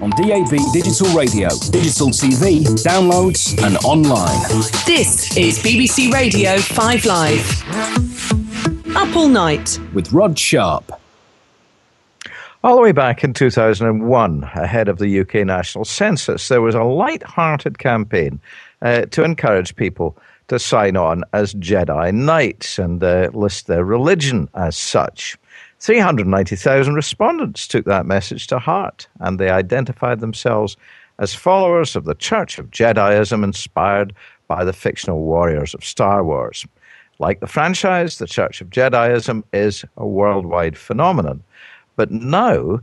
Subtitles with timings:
[0.00, 4.42] on DAB digital radio, digital TV, downloads, and online.
[4.86, 8.96] This is BBC Radio 5 Live.
[8.96, 11.00] Up all night with Rhod Sharp.
[12.62, 16.82] All the way back in 2001, ahead of the UK national census, there was a
[16.82, 18.38] light hearted campaign
[18.82, 20.18] uh, to encourage people
[20.48, 25.38] to sign on as Jedi Knights and uh, list their religion as such.
[25.86, 30.76] 390,000 respondents took that message to heart and they identified themselves
[31.20, 34.12] as followers of the Church of Jediism inspired
[34.48, 36.66] by the fictional warriors of Star Wars.
[37.20, 41.40] Like the franchise, the Church of Jediism is a worldwide phenomenon.
[41.94, 42.80] But now,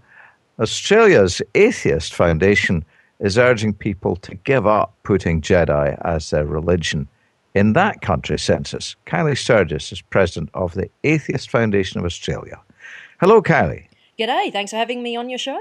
[0.58, 2.86] Australia's Atheist Foundation
[3.20, 7.10] is urging people to give up putting Jedi as their religion
[7.54, 8.96] in that country's census.
[9.06, 12.62] Kylie Sturgess is president of the Atheist Foundation of Australia.
[13.24, 13.88] Hello, Kylie.
[14.20, 14.52] G'day.
[14.52, 15.58] Thanks for having me on your show.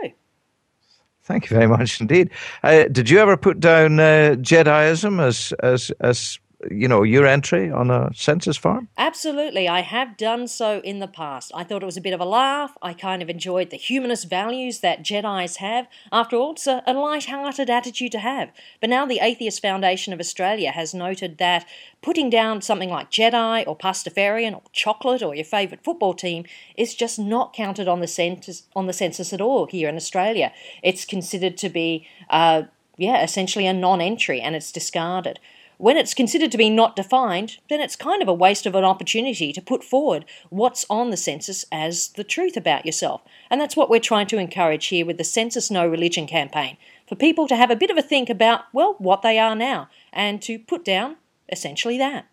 [1.22, 2.30] Thank you very much indeed.
[2.64, 7.70] Uh, did you ever put down uh, Jediism as as as you know, your entry
[7.70, 8.88] on a census form?
[8.96, 9.68] Absolutely.
[9.68, 11.50] I have done so in the past.
[11.54, 12.76] I thought it was a bit of a laugh.
[12.82, 15.88] I kind of enjoyed the humanist values that Jedi's have.
[16.10, 18.50] After all, it's a, a light-hearted attitude to have.
[18.80, 21.66] But now the Atheist Foundation of Australia has noted that
[22.02, 26.44] putting down something like Jedi or Pastafarian or chocolate or your favourite football team
[26.76, 30.52] is just not counted on the census on the census at all here in Australia.
[30.82, 32.64] It's considered to be uh,
[32.96, 35.38] yeah, essentially a non-entry and it's discarded.
[35.82, 38.84] When it's considered to be not defined, then it's kind of a waste of an
[38.84, 43.20] opportunity to put forward what's on the census as the truth about yourself.
[43.50, 46.76] And that's what we're trying to encourage here with the Census No Religion campaign
[47.08, 49.88] for people to have a bit of a think about, well, what they are now
[50.12, 51.16] and to put down
[51.50, 52.28] essentially that.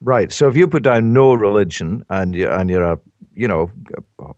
[0.00, 0.32] Right.
[0.32, 2.98] So if you put down no religion and you're, and you're a,
[3.34, 3.70] you know,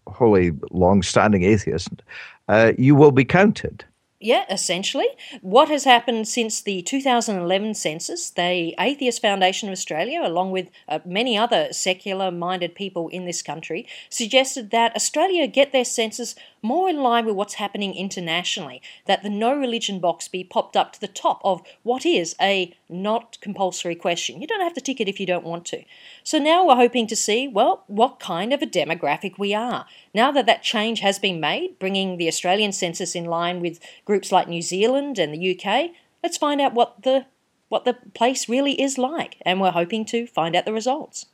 [0.07, 2.01] wholly long-standing atheist,
[2.49, 3.85] uh, you will be counted.
[4.19, 5.05] Yeah, essentially.
[5.41, 10.99] What has happened since the 2011 census, the Atheist Foundation of Australia, along with uh,
[11.05, 16.89] many other secular minded people in this country, suggested that Australia get their census more
[16.89, 21.01] in line with what's happening internationally, that the no religion box be popped up to
[21.01, 24.41] the top of what is a not compulsory question.
[24.41, 25.83] You don't have to tick it if you don't want to.
[26.23, 29.85] So now we're hoping to see, well, what kind of a demographic we are.
[30.13, 34.31] Now that that change has been made, bringing the Australian census in line with groups
[34.31, 35.91] like New Zealand and the UK,
[36.23, 37.25] let's find out what the
[37.69, 41.25] what the place really is like, and we're hoping to find out the results.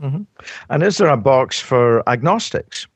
[0.00, 0.22] Mm-hmm.
[0.68, 2.86] And is there a box for agnostics?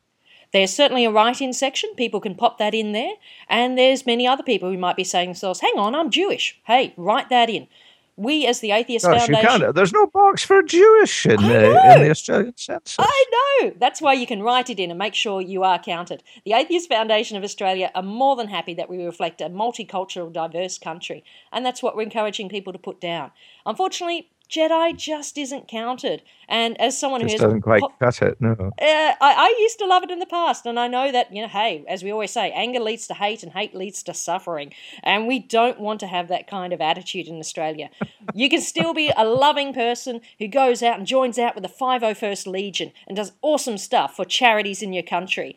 [0.52, 1.90] There's certainly a write in section.
[1.94, 3.12] People can pop that in there.
[3.48, 6.58] And there's many other people who might be saying themselves, hang on, I'm Jewish.
[6.64, 7.68] Hey, write that in.
[8.16, 9.72] We, as the Atheist Gosh, Foundation.
[9.74, 12.96] There's no box for Jewish in, uh, in the Australian census.
[12.98, 13.24] I
[13.62, 13.72] know.
[13.78, 16.24] That's why you can write it in and make sure you are counted.
[16.44, 20.78] The Atheist Foundation of Australia are more than happy that we reflect a multicultural, diverse
[20.78, 21.22] country.
[21.52, 23.30] And that's what we're encouraging people to put down.
[23.64, 26.22] Unfortunately, Jedi just isn't counted.
[26.48, 28.52] And as someone just who doesn't quite po- cut it, no.
[28.52, 31.42] Uh, I, I used to love it in the past, and I know that you
[31.42, 34.72] know, hey, as we always say, anger leads to hate, and hate leads to suffering,
[35.02, 37.90] and we don't want to have that kind of attitude in Australia.
[38.34, 41.68] you can still be a loving person who goes out and joins out with the
[41.68, 45.56] 501st Legion and does awesome stuff for charities in your country.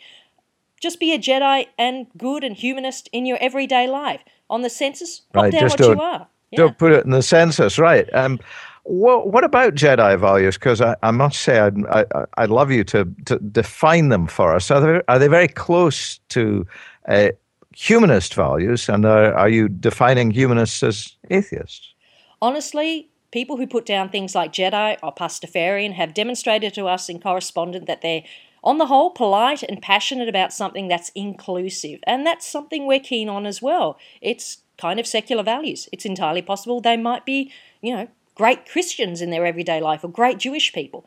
[0.81, 4.23] Just be a Jedi and good and humanist in your everyday life.
[4.49, 6.27] On the census, pop right, down what you are.
[6.49, 6.57] Yeah.
[6.57, 8.13] Don't put it in the census, right?
[8.13, 8.39] Um,
[8.83, 10.57] what, what about Jedi values?
[10.57, 12.05] Because I, I must say, I'd, I,
[12.37, 14.71] I'd love you to, to define them for us.
[14.71, 16.65] Are they, are they very close to
[17.07, 17.29] uh,
[17.75, 18.89] humanist values?
[18.89, 21.93] And are, are you defining humanists as atheists?
[22.41, 27.19] Honestly, people who put down things like Jedi or Pastafarian have demonstrated to us in
[27.19, 28.23] correspondence that they're,
[28.63, 31.99] on the whole, polite and passionate about something that's inclusive.
[32.05, 33.97] And that's something we're keen on as well.
[34.21, 35.87] It's kind of secular values.
[35.91, 40.07] It's entirely possible they might be, you know, great Christians in their everyday life or
[40.07, 41.05] great Jewish people.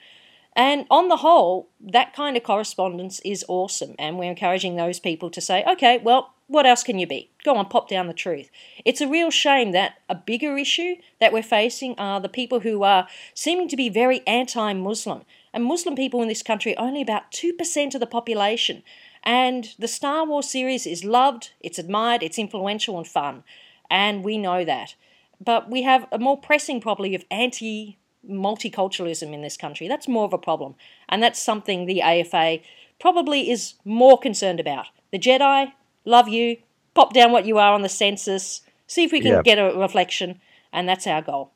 [0.56, 3.94] And on the whole, that kind of correspondence is awesome.
[3.98, 7.30] And we're encouraging those people to say, okay, well, what else can you be?
[7.42, 8.50] Go on, pop down the truth.
[8.84, 12.82] It's a real shame that a bigger issue that we're facing are the people who
[12.82, 15.22] are seeming to be very anti Muslim.
[15.52, 18.82] And Muslim people in this country are only about 2% of the population.
[19.22, 23.42] And the Star Wars series is loved, it's admired, it's influential and fun.
[23.90, 24.94] And we know that.
[25.40, 27.98] But we have a more pressing problem of anti
[28.28, 29.88] multiculturalism in this country.
[29.88, 30.74] That's more of a problem.
[31.08, 32.60] And that's something the AFA
[33.00, 34.86] probably is more concerned about.
[35.10, 35.72] The Jedi,
[36.04, 36.56] love you,
[36.94, 39.44] pop down what you are on the census, see if we can yep.
[39.44, 40.40] get a reflection,
[40.72, 41.50] and that's our goal.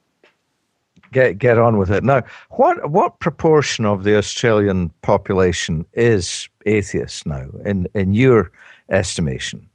[1.10, 2.04] Get get on with it.
[2.04, 8.52] Now, what what proportion of the Australian population is atheist now in, in your
[8.90, 9.68] estimation?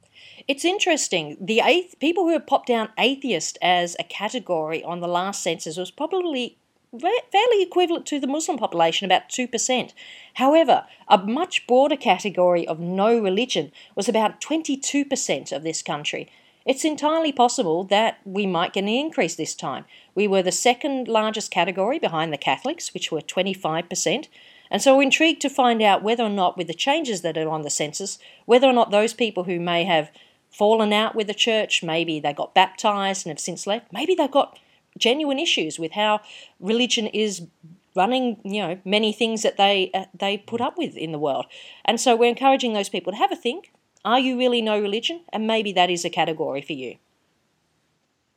[0.46, 1.36] It's interesting.
[1.40, 1.62] The
[2.00, 6.58] people who have popped down atheist as a category on the last census was probably
[6.92, 9.92] fairly equivalent to the Muslim population, about 2%.
[10.34, 16.28] However, a much broader category of no religion was about 22% of this country.
[16.64, 19.84] It's entirely possible that we might get an increase this time.
[20.14, 24.28] We were the second largest category behind the Catholics, which were 25%.
[24.74, 27.48] And so we're intrigued to find out whether or not, with the changes that are
[27.48, 30.10] on the census, whether or not those people who may have
[30.50, 34.28] fallen out with the church, maybe they got baptized and have since left, maybe they've
[34.28, 34.58] got
[34.98, 36.22] genuine issues with how
[36.58, 37.46] religion is
[37.94, 41.46] running you know many things that they uh, they put up with in the world.
[41.84, 43.70] And so we're encouraging those people to have a think.
[44.04, 45.20] Are you really no religion?
[45.32, 46.96] And maybe that is a category for you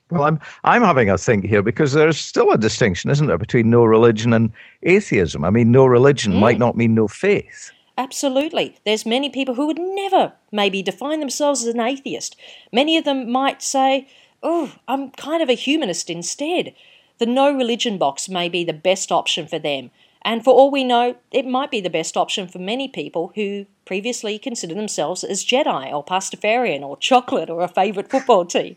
[0.10, 3.70] well i'm i'm having a think here because there's still a distinction isn't there between
[3.70, 4.52] no religion and
[4.84, 6.40] atheism i mean no religion mm.
[6.40, 8.78] might not mean no faith Absolutely.
[8.86, 12.36] There's many people who would never maybe define themselves as an atheist.
[12.72, 14.08] Many of them might say,
[14.44, 16.76] oh, I'm kind of a humanist instead.
[17.18, 19.90] The no religion box may be the best option for them.
[20.22, 23.66] And for all we know, it might be the best option for many people who
[23.86, 28.76] previously considered themselves as Jedi or Pastafarian or chocolate or a favourite football team.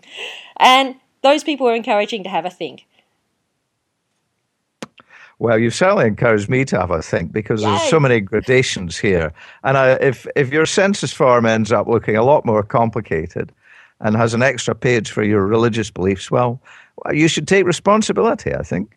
[0.59, 2.87] And those people are encouraging to have a think.
[5.39, 7.69] Well, you've certainly encouraged me to have a think because Yay.
[7.69, 9.33] there's so many gradations here.
[9.65, 13.53] And I, if if your census form ends up looking a lot more complicated,
[14.01, 16.61] and has an extra page for your religious beliefs, well,
[17.13, 18.97] you should take responsibility, I think.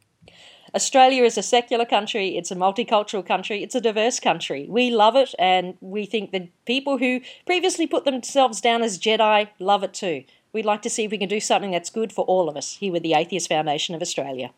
[0.75, 4.65] Australia is a secular country, it's a multicultural country, it's a diverse country.
[4.67, 9.49] We love it, and we think that people who previously put themselves down as Jedi
[9.59, 10.23] love it too.
[10.53, 12.75] We'd like to see if we can do something that's good for all of us
[12.75, 14.51] here with the Atheist Foundation of Australia.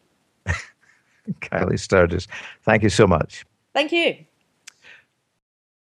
[1.42, 2.28] Kylie Sturgess,
[2.64, 3.46] thank you so much.
[3.74, 4.26] Thank you.